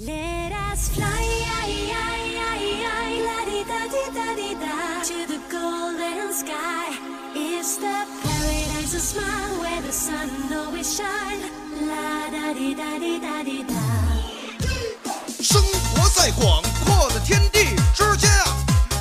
[0.00, 1.06] let us fly，
[15.40, 18.56] 生活在广阔的天地之间啊，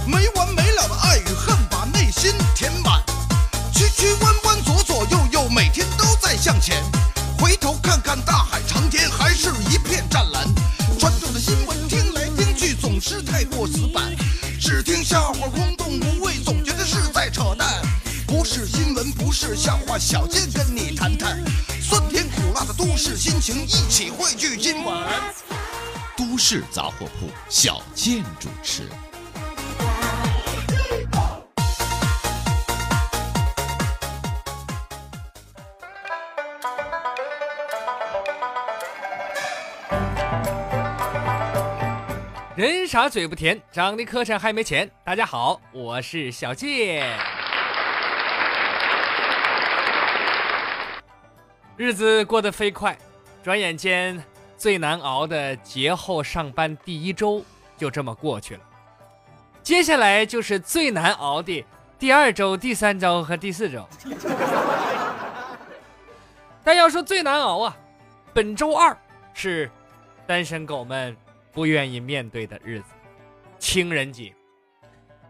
[0.08, 3.04] 没完没了的爱与恨把内心填满，
[3.72, 6.84] 曲曲弯弯，左左右右，每天都在向前。
[7.40, 8.47] 回头看看大
[19.68, 21.44] 笑话，小健跟你谈谈
[21.82, 25.06] 酸甜苦辣的都市心情，一起汇聚今晚。
[26.16, 28.84] 都市杂货铺，小健主持。
[42.56, 44.90] 人傻嘴不甜，长得磕碜还没钱。
[45.04, 47.37] 大家好，我是小健。
[51.78, 52.98] 日子过得飞快，
[53.44, 54.22] 转眼间
[54.58, 57.46] 最难熬的节后上班第一周
[57.78, 58.62] 就这么过去了。
[59.62, 61.64] 接下来就是最难熬的
[62.00, 63.88] 第二周、第三周和第四周。
[66.64, 67.78] 但要说最难熬啊，
[68.34, 68.98] 本周二
[69.36, 69.70] 是
[70.26, 71.16] 单身狗们
[71.54, 72.86] 不愿意面对的日子——
[73.60, 74.34] 情人节。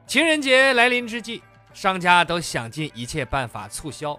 [0.05, 4.17] 情人节来临之际，商家都想尽一切办法促销，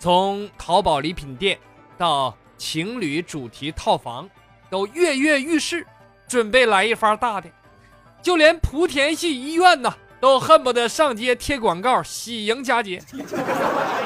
[0.00, 1.58] 从淘宝礼品店
[1.98, 4.26] 到情侣主题套房，
[4.70, 5.86] 都跃跃欲试，
[6.26, 7.50] 准备来一发大的。
[8.22, 13.02] 就连莆田系医院呐，都恨不得上街贴广告，喜迎佳节。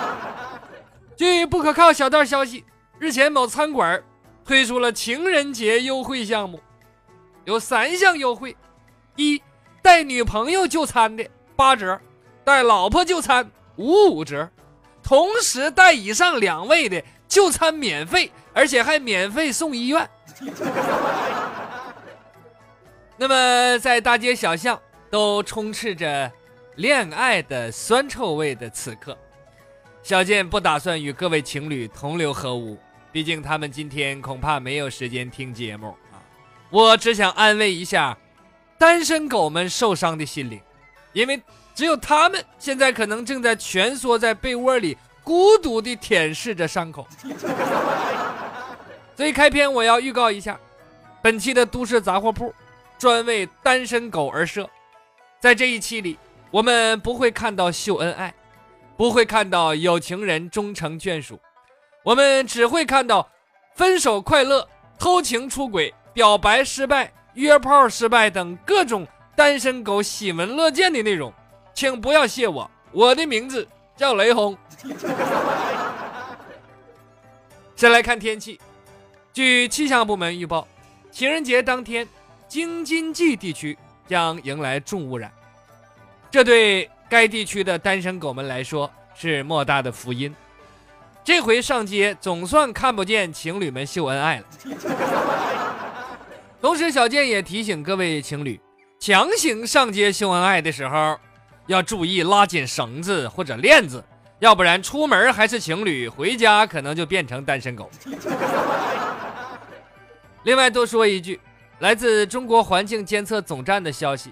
[1.16, 2.64] 据不可靠小道消息，
[2.98, 4.02] 日前某餐馆
[4.44, 6.58] 推出了情人节优惠项目，
[7.44, 8.56] 有三项优惠：
[9.14, 9.40] 一，
[9.80, 12.00] 带女朋友就餐的八折，
[12.42, 14.50] 带老婆就餐五五折，
[15.04, 20.08] 同时带以上两位的就餐免费，而且还免费送医院。
[23.16, 26.30] 那么，在大街小巷都充斥着
[26.76, 29.16] 恋爱的酸臭味的此刻，
[30.02, 32.76] 小健不打算与各位情侣同流合污，
[33.12, 36.18] 毕竟他们今天恐怕没有时间听节目啊。
[36.70, 38.18] 我只想安慰一下
[38.76, 40.60] 单身狗们受伤的心灵，
[41.12, 41.40] 因为
[41.74, 47.06] 只有他们现在可能正在蜷缩在被窝里，孤独地舔舐着伤口。
[49.16, 50.58] 所以开篇我要预告一下，
[51.22, 52.54] 本期的都市杂货铺
[52.98, 54.68] 专为单身狗而设，
[55.40, 56.18] 在这一期里，
[56.50, 58.34] 我们不会看到秀恩爱，
[58.96, 61.40] 不会看到有情人终成眷属，
[62.02, 63.28] 我们只会看到
[63.74, 64.68] 分手快乐、
[64.98, 69.06] 偷情出轨、表白失败、约炮失败等各种
[69.36, 71.32] 单身狗喜闻乐见的内容。
[71.74, 74.56] 请不要谢我，我的名字叫雷轰。
[77.74, 78.60] 先来看天气，
[79.32, 80.66] 据气象部门预报，
[81.10, 82.06] 情人节当天。
[82.46, 83.76] 京津冀地区
[84.06, 85.32] 将迎来重污染，
[86.30, 90.32] 这对该地区的单身狗们来说是莫大的福音。
[91.24, 94.44] 这回上街总算看不见情侣们秀恩爱了。
[96.60, 98.60] 同时，小健也提醒各位情侣，
[99.00, 101.18] 强行上街秀恩爱的时候，
[101.66, 104.04] 要注意拉紧绳子或者链子，
[104.38, 107.90] 要不然出门还是情侣，回家可能就变成单身狗。
[110.44, 111.40] 另外，多说一句。
[111.80, 114.30] 来自中国环境监测总站的消息，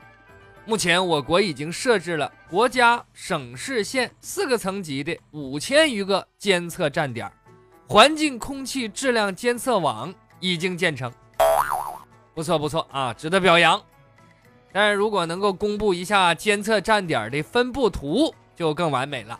[0.65, 7.31] 目前我国已经设置了国家、省市县四个层级的五千余个监测站点，
[7.88, 11.12] 环境空气质量监测网已经建成，
[12.32, 13.82] 不错不错啊，值得表扬。
[14.72, 19.38] 但是如果能够公布一下监测站点的分布图，就更完美了。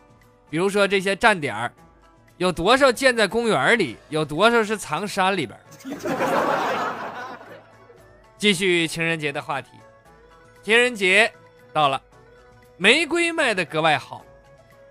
[0.51, 1.73] 比如说这些站点
[2.37, 5.59] 有多少建在公园里，有多少是藏山里边。
[8.37, 9.69] 继续情人节的话题，
[10.63, 11.33] 情人节
[11.73, 12.03] 到了，
[12.77, 14.25] 玫瑰卖的格外好。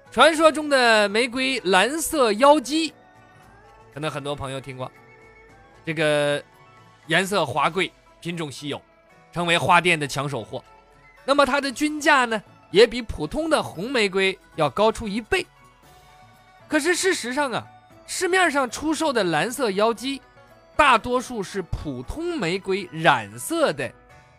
[0.09, 2.93] 传说中的玫瑰蓝色妖姬，
[3.93, 4.91] 可能很多朋友听过。
[5.85, 6.41] 这个
[7.07, 8.81] 颜色华贵，品种稀有，
[9.31, 10.63] 成为花店的抢手货。
[11.25, 12.41] 那么它的均价呢，
[12.71, 15.45] 也比普通的红玫瑰要高出一倍。
[16.67, 17.65] 可是事实上啊，
[18.07, 20.21] 市面上出售的蓝色妖姬。
[20.73, 23.91] 大多数是普通玫瑰染色的，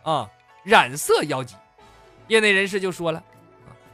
[0.02, 0.28] 啊，
[0.64, 1.54] 染色妖姬。
[2.26, 3.22] 业内人士就说了，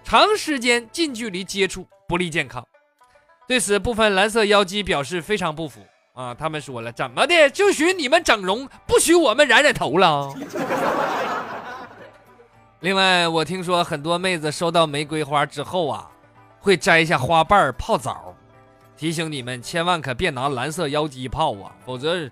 [0.03, 2.67] 长时间近距离接触不利健康。
[3.47, 5.85] 对此，部分蓝色妖姬表示非常不服
[6.19, 10.35] 啊，他们说了，怎么的，就许你们整容，不许我们染染头了。
[12.81, 16.11] 另外，我听说很多妹子收到玫瑰花之后啊，
[16.59, 18.35] 会摘下花瓣泡澡，
[18.97, 22.29] 提醒你们千万可别拿蓝色妖姬泡啊，否则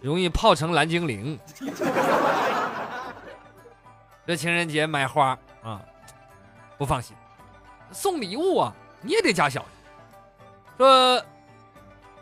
[0.00, 1.38] 容易泡成蓝精灵。
[4.26, 5.80] 这情人节买花啊，
[6.76, 7.14] 不放心，
[7.92, 8.72] 送礼物啊，
[9.02, 9.68] 你也得加小心。
[10.78, 11.24] 说，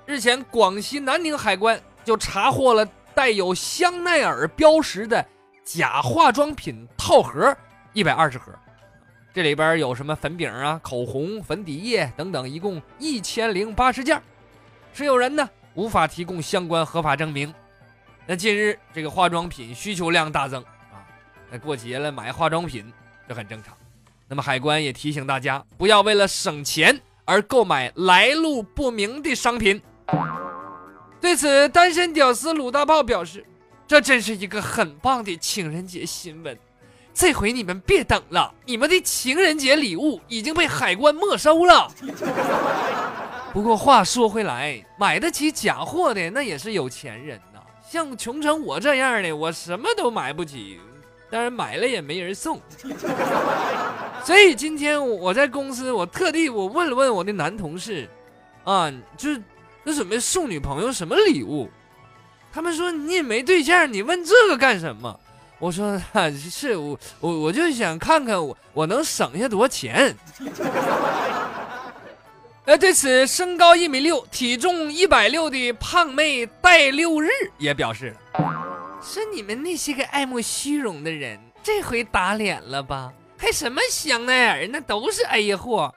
[0.08, 2.82] 日前广西南宁海关就查获了
[3.14, 5.22] 带有香奈儿标识的
[5.62, 7.54] 假化妆品套盒
[7.92, 8.50] 一百二十盒，
[9.34, 14.18] 这里边有什么粉饼啊、口红、粉底液等等，一共一千零八十件，
[14.94, 17.52] 持有人呢无法提供相关合法证明。
[18.26, 21.04] 那近日这个化妆品需求量大增啊，
[21.50, 22.90] 那过节了买化妆品
[23.28, 23.76] 这很正常。
[24.26, 29.78] 那么海关也提醒大家，不要为了省钱而购买来路不明的商品。
[31.20, 33.44] 对此，单身屌丝鲁大炮表示
[33.86, 36.56] ：“这真是一个很棒的情人节新闻，
[37.12, 41.90] 这回你们别等了，你们的情人节礼物已经被海关没收了。”
[43.52, 47.58] 不过话说回来，买得起假货的那也是有钱人呐，
[47.90, 50.78] 像穷成我这样的，我什么都买不起，
[51.30, 52.60] 当然买了也没人送。
[54.22, 58.08] 所以今天我在公司，我特地我问了问我的男同事，
[58.64, 59.42] 啊，就是
[59.88, 61.66] 那准备送女朋友什么礼物？
[62.52, 65.18] 他们说你也没对象，你问这个干什么？
[65.58, 70.14] 我说啊，是我我我就想看看我我能省下多少钱。
[72.66, 83.10] 呃，对此，身高一米六、体重一百六的胖妹戴六日也表示了，说你们那些个爱慕虚荣的人，这回打脸了吧？
[83.38, 85.94] 还什么香奈儿，那都是 A 货。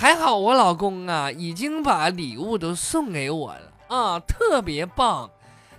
[0.00, 5.28] 还好我老公啊，已经把礼物都送给我了啊，特别棒。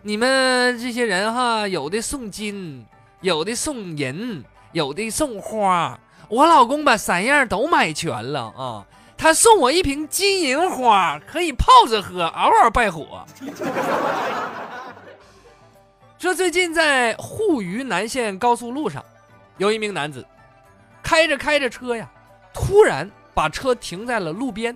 [0.04, 2.86] 你们这些人哈，有的送金，
[3.22, 8.86] 有的送银，有的送花，我老公把三样都买全了啊。
[9.18, 13.26] 他送我一瓶金银花，可以泡着喝，嗷嗷败火。
[16.20, 19.04] 说最近在沪渝南线高速路上，
[19.58, 20.24] 有一名男子
[21.02, 22.08] 开着开着车呀，
[22.54, 24.76] 突然把车停在了路边，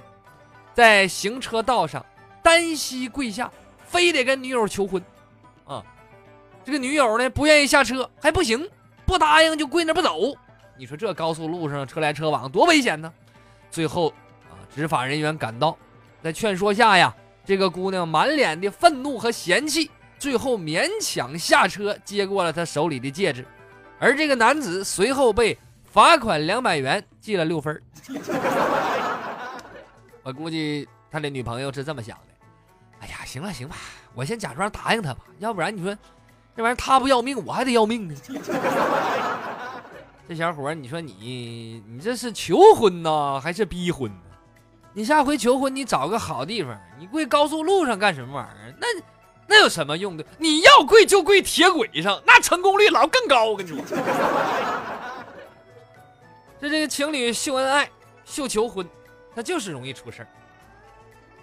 [0.73, 2.05] 在行车道上
[2.41, 3.51] 单膝跪下，
[3.85, 5.03] 非得跟女友求婚。
[5.65, 5.83] 啊，
[6.63, 8.69] 这个女友呢不愿意下车，还不行，
[9.05, 10.33] 不答应就跪那不走。
[10.77, 13.11] 你说这高速路上车来车往，多危险呢？
[13.71, 14.09] 最后
[14.49, 14.55] 啊。
[14.75, 15.77] 执法人员赶到，
[16.21, 17.15] 在劝说下呀，
[17.45, 23.45] 这个姑娘满脸的愤怒和嫌弃，最后勉强下车接过了他手里的戒指，
[23.99, 25.57] 而这个男子随后被
[25.95, 27.81] 罚款两百元，记了六分。
[30.23, 32.33] 我估计他的女朋友是这么想的：
[32.99, 33.77] 哎呀，行了行吧，
[34.13, 35.97] 我先假装答应他吧，要不然你说
[36.53, 38.15] 这玩意儿他不要命，我还得要命呢。
[40.27, 44.11] 这小伙你说你你这是求婚呢，还是逼婚？
[44.91, 48.75] 你下回求婚，你找个好地方，你跪高速路上干什么玩意儿？
[48.81, 48.87] 那
[49.47, 50.25] 那有什么用的？
[50.39, 53.45] 你要跪就跪铁轨上，那成功率老更高。
[53.45, 53.77] 我跟你说，
[56.65, 57.87] 这这个情侣秀恩爱、
[58.25, 58.89] 秀求婚，
[59.35, 60.27] 他就是容易出事儿。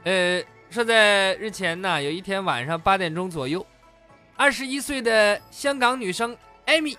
[0.03, 3.65] 呃，说在日前呢，有一天晚上八点钟左右，
[4.37, 6.99] 二十一岁的香港女生艾米，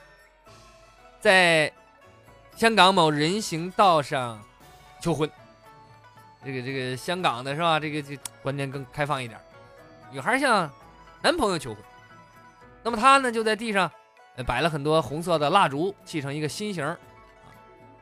[1.19, 1.69] 在
[2.55, 4.41] 香港某人行道上
[5.01, 5.29] 求婚。
[6.45, 7.77] 这个这个香港的是吧？
[7.77, 9.37] 这个这观念更开放一点，
[10.13, 10.71] 女孩向
[11.21, 11.83] 男朋友求婚，
[12.83, 13.91] 那么她呢就在地上
[14.47, 16.95] 摆了很多红色的蜡烛，砌成一个心形，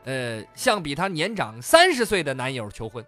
[0.06, 3.06] 呃，向比她年长三十岁的男友求婚。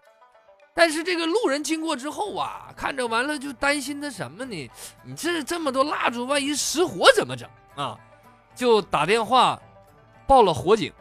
[0.74, 4.72] 但是这个路人经过之后啊，看着完了就担心他什么呢？
[5.04, 7.98] 你这这么多蜡烛，万一失火怎么整啊？
[8.56, 9.60] 就打电话
[10.26, 10.92] 报了火警。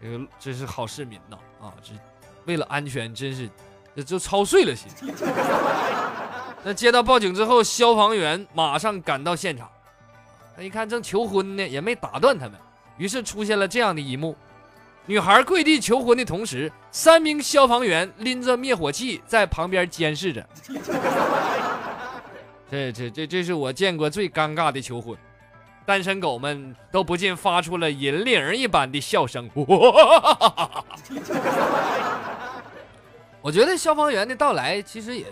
[0.00, 1.72] 这个真是好市民呐啊！
[1.82, 1.92] 这。
[2.44, 3.48] 为了安全，真是，
[3.94, 4.90] 这就操碎了心。
[6.64, 9.70] 那接到报警之后，消防员马上赶到现场。
[10.56, 12.58] 他一看正求婚呢，也没打断他们，
[12.96, 14.36] 于是出现了这样的一幕：
[15.06, 20.46] 女孩跪地求婚的同时，三名消防员拎着灭火器在旁边监视着。
[22.70, 25.16] 这这这这是我见过最尴尬的求婚，
[25.84, 29.50] 单身狗们都不禁发出了银铃一般的笑声。
[33.42, 35.26] 我觉得消防员的到来其实也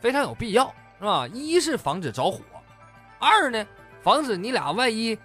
[0.00, 1.28] 非常有必要，是吧？
[1.32, 2.40] 一是防止着火，
[3.18, 3.64] 二呢，
[4.02, 5.16] 防止你俩万一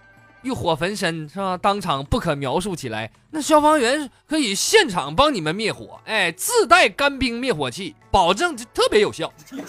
[0.46, 1.58] 欲火焚身是吧？
[1.58, 3.12] 当场不可描述起来。
[3.32, 9.34] 那消防员可以现场帮你们灭火，哎，自带干冰灭火器，保证特别有效。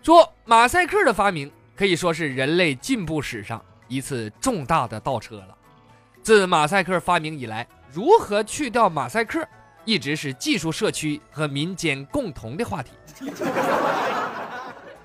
[0.00, 5.48] 说马赛克的发明可以说是人类进步史上一次重大的倒车了。
[6.22, 9.44] 自马赛克发明以来，如何去掉马赛克，
[9.84, 12.92] 一直是技术社区和民间共同的话题。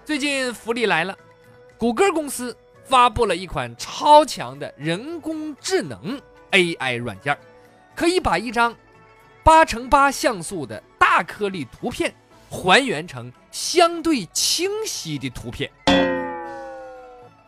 [0.05, 1.17] 最近福利来了，
[1.77, 6.19] 谷歌公司发布了一款超强的人工智能
[6.51, 7.37] AI 软件，
[7.95, 8.75] 可以把一张
[9.43, 12.13] 八乘八像素的大颗粒图片
[12.49, 15.69] 还原成相对清晰的图片。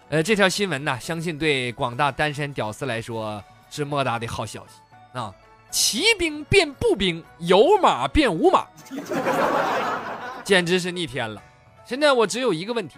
[0.10, 5.34] 呃，这条新闻呢，相信对广大单身屌丝来说是莫大的好消息啊！
[5.72, 8.66] 骑兵变步兵，有马变无马，
[10.44, 11.42] 简直是逆天了。
[11.84, 12.96] 现在我只有一个问题：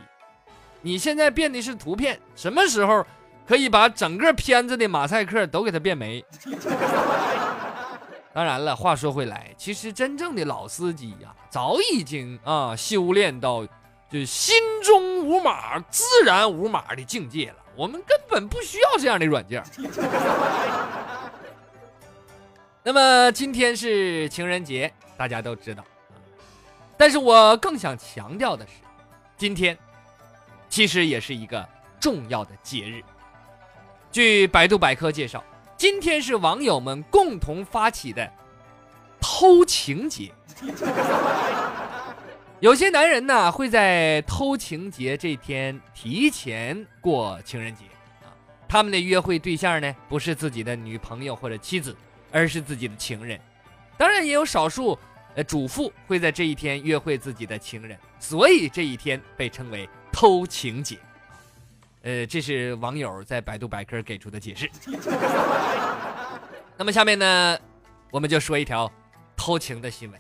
[0.82, 3.06] 你现在变的是图片，什么时候
[3.48, 6.24] 可以把整个片子的马赛克都给它变没？
[8.34, 13.66] 当然了，话说回来，其实真正的老司机呀，早已经啊修炼到
[14.12, 17.56] 就心中无码，自然无码的境界了。
[17.76, 19.64] 我们根本不需要这样的软件。
[22.84, 25.84] 那么今天是情人节，大家都知道。
[26.96, 28.74] 但是我更想强调的是，
[29.36, 29.78] 今天
[30.78, 31.68] 其实也是一个
[32.00, 33.02] 重要的节日。
[34.12, 35.44] 据百度百科介绍，
[35.76, 38.32] 今天是网友们共同发起的
[39.20, 40.32] 偷情节。
[42.62, 47.86] 有些男人呢会在偷情节这天提前过情人节
[48.22, 48.30] 啊，
[48.70, 51.98] 他们的约会对象呢不是自己的女朋友或者妻子，
[52.32, 53.42] 而是自己的情人。
[53.98, 54.96] 当然，也有少数。
[55.34, 60.98] 呃，主妇会在这一天约会自己的情人，所以这一天被称为偷情节。
[62.04, 64.70] 呃，这是网友在百度百科给出的解释。
[66.78, 67.58] 那么下面呢，
[68.12, 68.92] 我们就说一条
[69.36, 70.20] 偷情的新闻。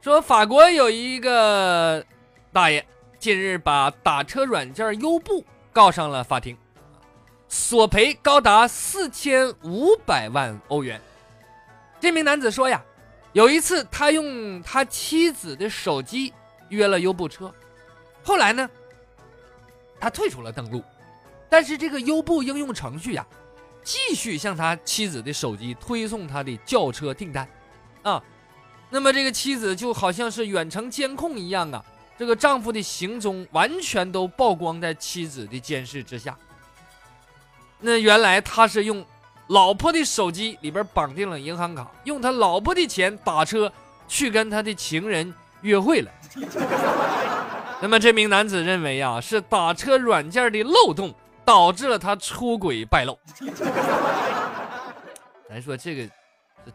[0.00, 2.04] 说法国有一个
[2.52, 2.86] 大爷
[3.18, 6.56] 近日把打车软件优步告上了法庭，
[7.48, 11.00] 索赔高达四千五百万欧元。
[12.00, 12.82] 这名男子说呀。
[13.32, 16.34] 有一次，他用他妻子的手机
[16.68, 17.54] 约了优步车，
[18.24, 18.68] 后来呢，
[20.00, 20.82] 他退出了登录，
[21.48, 23.26] 但是这个优步应用程序呀，
[23.84, 27.46] 继续向他妻子的手机推送他的轿车订单，
[28.02, 28.22] 啊，
[28.88, 31.84] 那么这个妻子就好像是远程监控一样啊，
[32.18, 36.36] 这个丈夫的行踪完全都曝光在妻子的监视之下。
[37.78, 39.04] 那原来他是用。
[39.50, 43.72] 老婆的手机里边绑定了银行卡，用他老婆的钱打车
[44.06, 46.12] 去跟他的情人约会了。
[47.80, 53.18] 那么这名男子认为啊，是打车软件的漏洞导致了他出轨败露。
[55.48, 56.08] 咱说这个，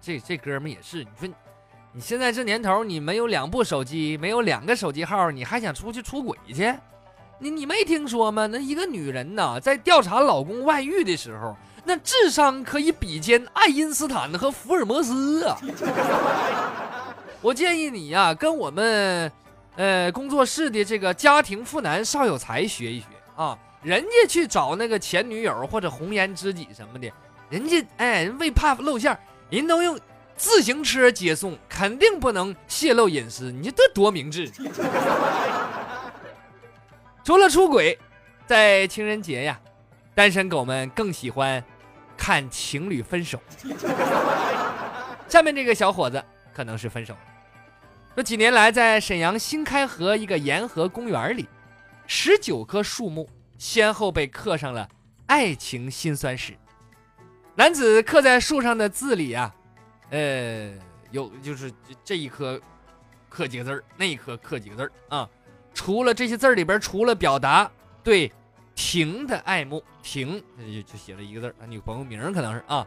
[0.02, 1.30] 这这哥们也是，你说
[1.94, 6.74] 你现在这年头，你没有两部手机，没有两个手机号，你还想出去出轨去？
[7.38, 8.48] 你你没听说吗？
[8.48, 11.56] 那一个女人呐，在调查老公外遇的时候。
[11.88, 15.56] 那智商可以比肩爱因斯坦和福尔摩斯啊！
[17.44, 19.32] 我建议你呀，跟我们，
[19.76, 23.06] 呃，工作室的这个家庭妇男邵有才学一学
[23.36, 23.58] 啊。
[23.82, 27.12] 人家去找那个前女友或者红颜知己什么的，
[27.50, 29.18] 人家哎，人为怕露馅，
[29.50, 30.00] 人都用
[30.36, 33.52] 自行车接送，肯定不能泄露隐私。
[33.52, 34.52] 你说这多明智！
[37.24, 37.98] 除了出轨，
[38.48, 39.60] 在情人节呀，
[40.14, 41.64] 单身狗们更喜欢。
[42.18, 43.38] 看情侣分手，
[45.28, 46.24] 下面这个小伙子
[46.56, 47.20] 可能是分手了。
[48.16, 51.50] 说几年来，在沈阳新开河一个沿河公园里，
[52.08, 54.88] 十九棵树木先后被刻上了
[55.26, 56.54] 爱情辛酸史。
[57.56, 59.54] 男子刻在树上的字里啊，
[60.12, 60.72] 呃，
[61.12, 61.70] 有就是
[62.06, 62.58] 这一颗
[63.28, 65.30] 刻几个字儿，那一颗刻几个字儿啊。
[65.74, 67.70] 除了这些字儿里边，除了表达
[68.02, 68.32] 对。
[68.78, 72.86] 婷的爱慕，婷就就写了一个字儿，女朋友名可能是啊。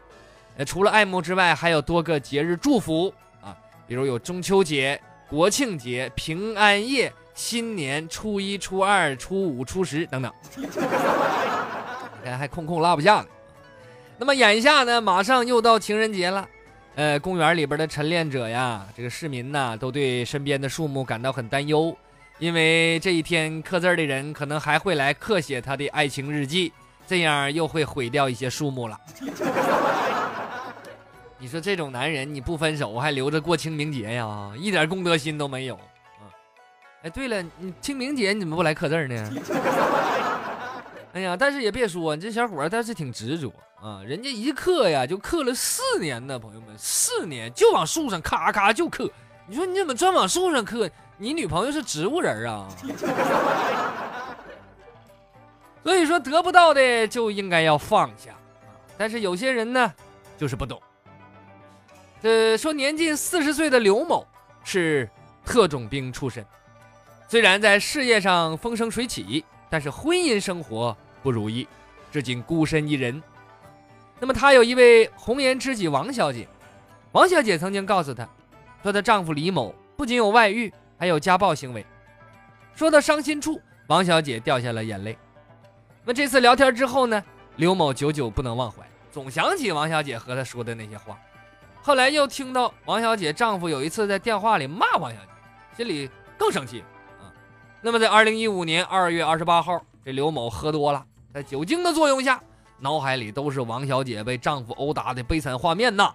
[0.55, 3.57] 呃，除了爱慕之外，还有多个节日祝福啊，
[3.87, 10.33] 比如有中秋节、国庆节、平安夜、新年、初一、初二、初五、初十等等。
[10.57, 10.65] 你
[12.25, 13.25] 看还空空落不下呢。
[14.17, 16.47] 那么眼下呢，马上又到情人节了。
[16.95, 21.95] 呃，公园里边的晨练者呀，这个市民呐，都对身边的树木感到很担忧。
[22.39, 26.73] 因为这一天刻字的人可能还会来刻写他的爱情日记，
[27.05, 28.99] 这样又会毁掉一些树木了。
[31.41, 34.51] 你说这种男人你不分手还留着过清明节呀？
[34.57, 36.27] 一点公德心都没有啊！
[37.03, 39.31] 哎，对了，你清明节你怎么不来刻字呢？
[41.13, 43.49] 哎呀，但是也别说，你这小伙儿他是挺执着
[43.81, 49.09] 啊，人家一刻呀就刻了四年呢，朋友们，四年就往树上咔咔就刻。
[49.47, 50.89] 你说你怎么专往树上刻？
[51.17, 52.67] 你女朋友是植物人啊？
[55.83, 58.35] 所以说得不到的就应该要放下，
[58.97, 59.93] 但是有些人呢
[60.37, 60.81] 就是不懂。
[62.21, 64.27] 呃，说年近四十岁的刘某
[64.63, 65.09] 是
[65.45, 66.45] 特种兵出身，
[67.29, 71.65] 虽然在事业上风生水起，但是婚姻生活不如意，
[72.11, 73.23] 至今孤身一人。
[74.19, 76.45] 那么她有一位红颜知己王小姐，
[77.13, 78.27] 王小姐曾经告诉她，
[78.83, 81.85] 说她丈夫李某不仅有外遇，还有家暴行为。
[82.75, 85.17] 说到伤心处，王小姐掉下了眼泪。
[86.03, 87.23] 那这次聊天之后呢，
[87.55, 91.17] 刘某久久不能忘怀，总想起王小姐和他说的那些话。
[91.89, 95.27] 后来又听到王小姐丈夫有一次在电话里骂王小姐，
[95.75, 96.83] 心里更生气
[97.19, 97.33] 啊。
[97.81, 101.03] 那么在二零一五年二月二十八号，这刘某喝多了，
[101.33, 102.39] 在酒精的作用下，
[102.77, 106.13] 脑海里都是王小姐被丈夫殴打的悲惨画面呐。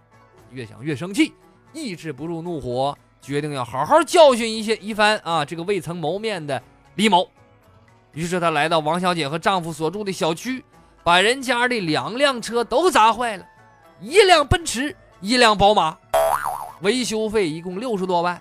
[0.53, 1.35] 越想越生气，
[1.73, 6.63] 抑制不住怒火，决定要好好教训一些一番啊这个未曾谋面的
[6.95, 7.29] 李某。
[8.13, 10.65] 于是她来到王小姐和丈夫所住的小区，
[11.03, 13.45] 把人家的两辆车都砸坏了，
[14.01, 14.97] 一辆奔驰。
[15.25, 15.97] 一辆宝马，
[16.83, 18.39] 维修费一共六十多万。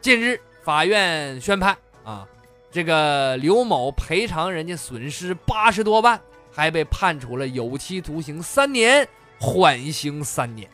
[0.00, 2.26] 近日，法院宣判啊，
[2.68, 10.68] 这个刘某赔偿人家损失八十多万，还被判处了有期徒刑三年，缓刑三年。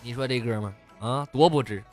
[0.00, 1.84] 你说这哥们儿啊，多不值！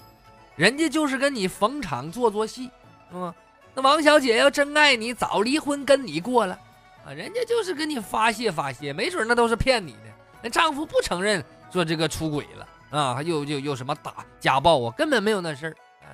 [0.55, 2.71] 人家就是跟你逢场做做戏，
[3.11, 3.35] 是吗？
[3.73, 6.57] 那王小姐要真爱你，早离婚跟你过了
[7.05, 7.11] 啊！
[7.11, 9.99] 人家就是跟你发泄发泄，没准那都是骗你的。
[10.41, 11.43] 那丈夫不承认。
[11.71, 12.67] 说这个出轨了
[12.97, 16.07] 啊，又又又什么打家暴啊，根本没有那事儿啊，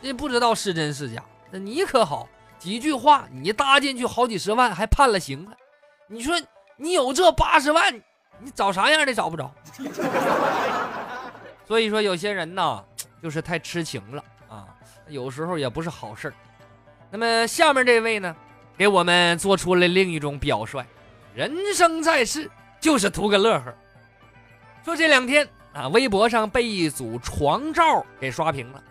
[0.00, 1.22] 也不知道是真是假。
[1.50, 2.26] 那你可好，
[2.58, 5.56] 几句话你搭进去好几十万，还判了刑了。
[6.06, 6.34] 你说
[6.76, 7.94] 你有这八十万，
[8.38, 9.52] 你找啥样的找不着。
[11.66, 12.82] 所以说有些人呐，
[13.22, 14.68] 就是太痴情了啊，
[15.08, 16.34] 有时候也不是好事儿。
[17.10, 18.34] 那么下面这位呢，
[18.78, 20.82] 给我们做出了另一种表率：
[21.34, 22.50] 人生在世
[22.80, 23.74] 就是图个乐呵。
[24.84, 28.82] 说这两天啊，微博上被一组床照给刷屏了，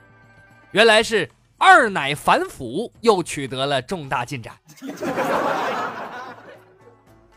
[0.72, 4.54] 原来是二奶反腐又取得了重大进展。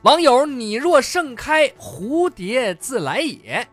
[0.03, 3.67] 网友你若盛开，蝴蝶自来也。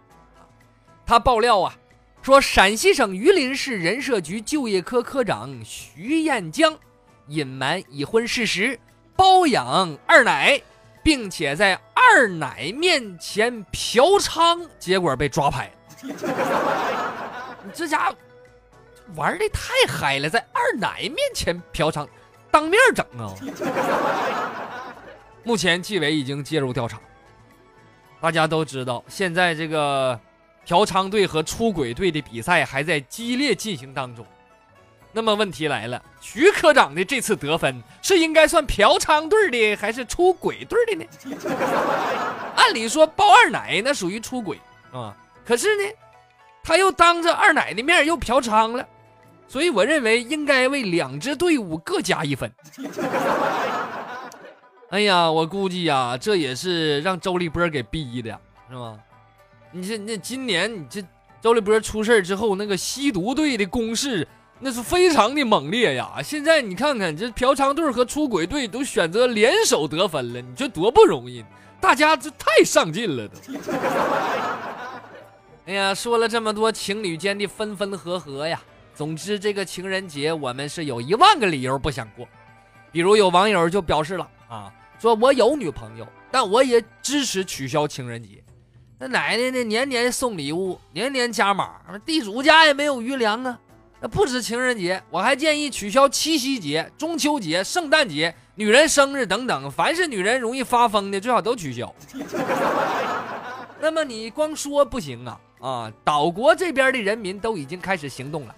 [1.05, 1.75] 他爆料啊，
[2.21, 6.75] 说陕西省榆林市人社局就业科科长徐艳江
[7.27, 8.79] 隐瞒已婚事实，
[9.15, 10.61] 包养二奶。
[11.03, 15.71] 并且在二奶面前嫖娼，结果被抓拍。
[16.03, 16.13] 你
[17.73, 18.15] 这家伙
[19.15, 22.07] 玩的太嗨了，在二奶面前嫖娼，
[22.49, 23.33] 当面整啊！
[25.43, 26.99] 目前纪委已经介入调查。
[28.19, 30.19] 大家都知道，现在这个
[30.63, 34.25] 嫖娼队和出轨队的比赛还在激烈进行当中。
[35.13, 41.03] 那么问题来了，徐科长的这次得分是应该算嫖娼队的还是出轨队的呢？
[42.55, 44.57] 按理说包二奶那属于出轨
[44.93, 45.13] 啊，
[45.45, 45.83] 可是呢，
[46.63, 48.87] 他又当着二奶的面又嫖娼了，
[49.49, 52.49] 所以我认为应该为两支队伍各加一分。
[54.91, 58.97] 哎呀，我估计呀，这也是让周立波给逼的，是吧？
[59.71, 61.03] 你这那今年你这
[61.41, 64.25] 周立波出事之后，那个吸毒队的攻势。
[64.63, 66.21] 那是非常的猛烈呀！
[66.23, 71.43] 现在你看看，这嫖娼队和出轨队都选择联手得分了，你这多不容易！
[71.79, 73.35] 大家这太上进了都。
[75.65, 78.61] 哎呀，说了这么多情侣间的分分合合呀，
[78.93, 82.27] 总之这个情人节我们是有一万个理由不想过。
[82.91, 88.43] 比如有网友就表示了啊，说我有女朋友，但我也支持取消情人节。
[88.99, 93.59] 那奶奶呢，年年送礼物，年年加码，地主家也没有余粮啊。
[94.03, 101.93] 那不止情人节，我还建议取消七夕节、中秋节、圣诞节、女人生日等等，凡是女人容易发疯的，最好都取消。
[103.79, 105.91] 那么你光说不行啊啊！
[106.03, 108.55] 岛国这边的人民都已经开始行动了。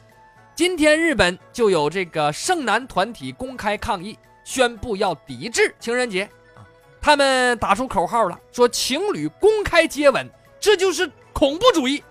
[0.56, 6.24] 今天日本就有这个圣男团体公开抗议，宣布要抵制情人节
[6.56, 6.64] 啊！
[7.02, 10.26] 他们打出口号了，说情侣公开接吻，
[10.58, 12.02] 这就是恐怖主义。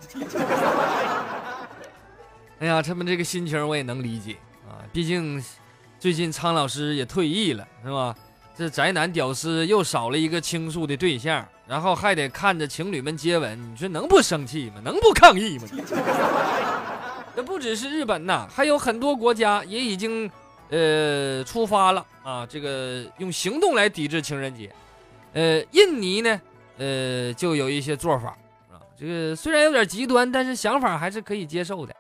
[2.63, 4.37] 哎呀，他们这个心情我也能理解
[4.69, 5.43] 啊，毕竟
[5.99, 8.15] 最近苍老师也退役了，是吧？
[8.57, 14.81] 这宅男屌丝又少了一个倾诉的对象，然后还得看着情侣们接吻，你说能不生气吗？
[14.85, 15.65] 能不抗议吗？
[17.35, 20.31] 这不只是日本呐，还有很多国家也已经
[20.71, 24.73] 呃，出发了啊，这个用行动来抵制情人节。
[25.33, 26.41] 呃，印尼呢，
[26.79, 28.29] 呃，就有一些做法
[28.71, 31.93] 啊，这个虽然有点极端，但是想法还是可以接受的。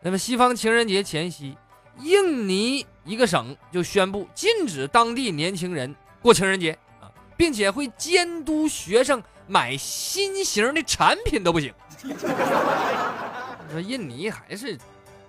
[0.00, 1.56] 那么西方情人节前夕，
[2.00, 11.72] 印尼一个省就宣布禁止当地年轻人过情人节啊，并且会监督学生买新型的产品都不行。
[13.72, 14.78] 说印尼还是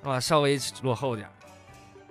[0.03, 1.27] 啊稍微落后点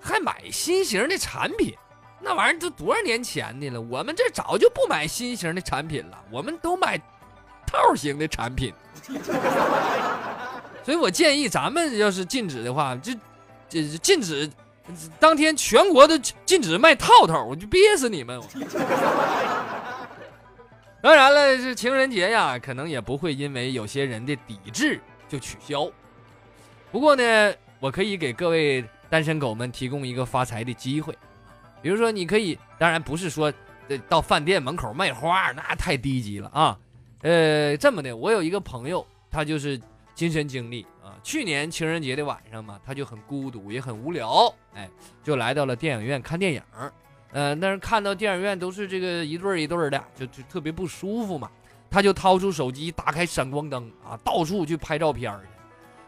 [0.00, 1.74] 还买新型的产品，
[2.20, 3.80] 那玩意儿都多少年前的了？
[3.80, 6.98] 我们这早就不买新型的产品了，我们都买
[7.66, 8.72] 套型的产品。
[10.86, 13.12] 所以我建议咱们要是禁止的话，就
[13.68, 14.48] 这禁止
[15.18, 18.40] 当天全国都禁止卖套套，我就憋死你们！
[21.02, 25.90] 当然了，这情人节呀，可能也不会因为有些人的抵制就取消。
[26.92, 31.12] 不过呢，我可以给各位单身狗们提供一个发财的机会，
[31.82, 33.52] 比如说，你可以，当然不是说
[33.88, 36.78] 呃到饭店门口卖花，那太低级了啊。
[37.22, 39.80] 呃，这么的，我有一个朋友，他就是
[40.16, 41.14] 亲身经历啊。
[41.22, 44.90] 去年情人节的晚上嘛，他就很孤独，也很无聊，哎，
[45.22, 46.60] 就来到了电影院看电影。
[47.32, 51.48] 呃，但是看到电影院都是这个一对儿一对儿的，就就特别不舒服嘛。
[51.90, 55.48] 他就掏出手机，打开闪光灯啊，到处去拍照片去。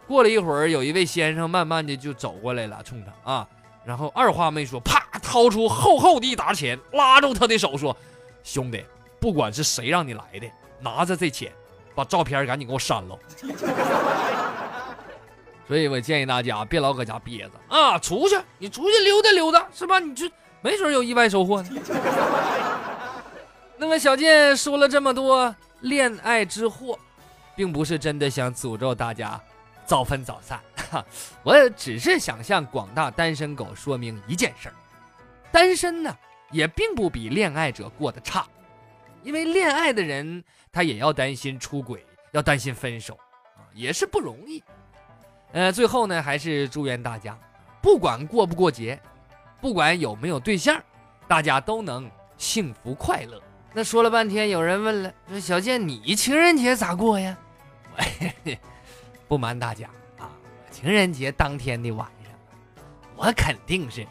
[0.07, 3.49] 过了一会儿，有一位先生慢慢的就走过来了，冲他啊，
[3.85, 7.97] 然后二话没说，啪，掏出厚厚的一沓钱，拉住他的手说
[8.43, 8.83] ：“兄弟，
[9.21, 11.53] 不管是谁让你来的，拿着这钱，
[11.95, 13.19] 把照片赶紧给我删了。”
[15.69, 19.99] 所以我建议大家别老搁家憋着啊，出去，你出去溜达溜达，是吧？
[20.01, 20.29] 你就
[20.63, 21.69] 没准有意外收获呢。
[23.77, 26.99] 那么小健说了这么多恋爱之祸，
[27.55, 29.41] 并不是真的想诅咒大家。
[29.85, 30.61] 早分早散，
[31.43, 34.75] 我只是想向广大单身狗说明一件事儿：
[35.51, 36.15] 单身呢
[36.51, 38.47] 也并不比恋爱者过得差，
[39.23, 43.19] 因为恋爱的人他也要担心出轨，要担心分手
[43.57, 44.63] 啊，也是不容易。
[45.53, 47.37] 呃，最后呢，还是祝愿大家，
[47.81, 49.01] 不管过不过节，
[49.61, 50.81] 不管有没有对象，
[51.27, 53.41] 大家都能幸福快乐。
[53.73, 57.37] 那说了半天，有人问了，说小健，你情人节咋过呀？
[59.27, 60.31] 不瞒大家啊，
[60.71, 62.33] 情人节当天的晚上，
[63.17, 64.07] 我肯定是，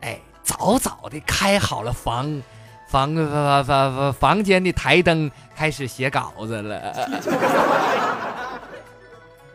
[0.00, 2.42] 哎，早早的开好了房
[2.88, 7.08] 房房房房房间的台灯，开始写稿子了。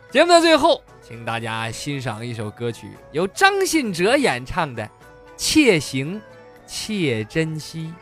[0.09, 4.83] 节目的最后，请大家欣赏一首歌曲，由张信哲演唱的
[5.37, 6.21] 《且行
[6.65, 7.93] 且珍惜》。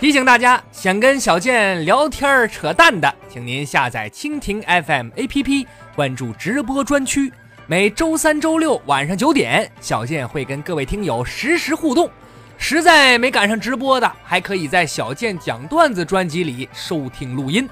[0.00, 7.30] 提醒大家，想跟小健聊天扯淡的，请您下载蜻蜓 FM APP，关注直播专区。
[7.66, 12.10] 每周三、周六晚上九点，小健会跟各位听友实时互动。
[12.56, 17.68] 实在没赶上直播的，还可以在小健讲段子专辑里收听录音。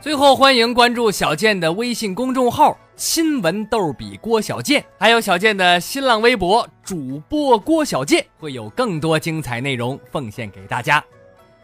[0.00, 11.04] 最后，欢迎关注小健的微信公众号“新闻逗比郭小健”，还有小健的新浪微博主播郭小健，会有更多精彩内容奉献给大家。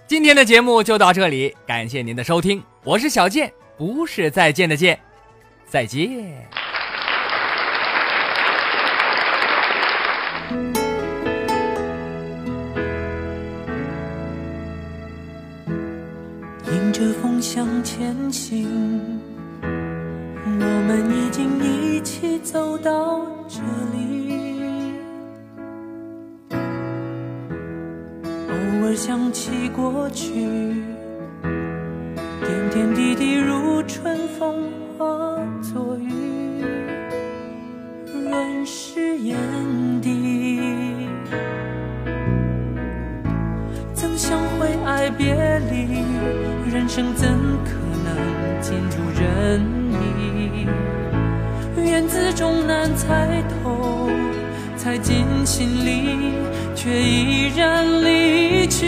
[0.06, 5.00] 今天的节目就到这里，感谢您的收听，我是小健，不是再见的见，
[5.66, 6.46] 再见。
[17.98, 18.68] 前行，
[19.62, 24.92] 我们已经一起走到这里。
[28.50, 28.54] 偶
[28.84, 30.34] 尔想起过去，
[32.42, 35.06] 点点滴滴如春风化
[35.62, 36.12] 作雨，
[38.12, 39.38] 润湿眼
[40.02, 40.60] 底。
[43.94, 45.34] 曾相会爱别
[45.70, 46.04] 离，
[46.70, 47.26] 人生怎
[47.64, 47.75] 可
[48.68, 50.66] 尽如人意？
[51.88, 54.10] 缘字终难猜透，
[54.76, 56.32] 猜进心里，
[56.74, 58.86] 却依然离去。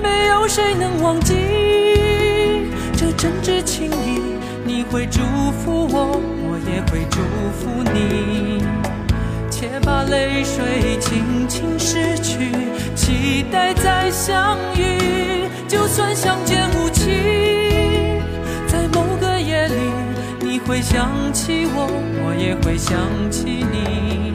[0.00, 1.34] 没有谁能忘记
[2.96, 4.20] 这真挚情谊，
[4.64, 7.18] 你会祝福我，我也会祝
[7.58, 8.62] 福你。
[9.50, 12.52] 且把泪水轻轻拭去，
[12.94, 15.33] 期待再相遇。
[15.74, 17.10] 就算相见无期，
[18.68, 19.74] 在某个夜里，
[20.40, 21.88] 你会想起我，
[22.22, 22.96] 我也会想
[23.28, 24.32] 起你。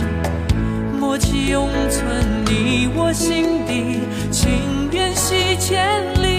[1.00, 6.38] 默契永存你我心底，情缘系千里，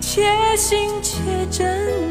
[0.00, 0.24] 且
[0.56, 1.20] 行且
[1.52, 2.07] 珍